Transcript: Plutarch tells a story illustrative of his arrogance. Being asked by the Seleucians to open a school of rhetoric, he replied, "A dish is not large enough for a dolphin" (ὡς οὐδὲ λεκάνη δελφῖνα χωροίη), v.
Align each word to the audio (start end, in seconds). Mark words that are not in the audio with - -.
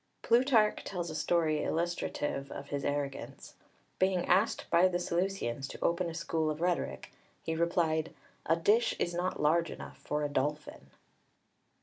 Plutarch 0.23 0.83
tells 0.83 1.11
a 1.11 1.15
story 1.15 1.61
illustrative 1.61 2.51
of 2.51 2.69
his 2.69 2.83
arrogance. 2.83 3.53
Being 3.99 4.25
asked 4.25 4.65
by 4.71 4.87
the 4.87 4.97
Seleucians 4.97 5.67
to 5.67 5.83
open 5.83 6.09
a 6.09 6.15
school 6.15 6.49
of 6.49 6.59
rhetoric, 6.59 7.11
he 7.43 7.53
replied, 7.53 8.11
"A 8.47 8.55
dish 8.55 8.95
is 8.97 9.13
not 9.13 9.39
large 9.39 9.69
enough 9.69 9.97
for 9.99 10.23
a 10.23 10.27
dolphin" 10.27 10.71
(ὡς 10.73 10.77
οὐδὲ 10.77 10.77
λεκάνη 10.77 10.85
δελφῖνα 10.85 10.87
χωροίη), 10.87 10.89
v. 10.89 10.97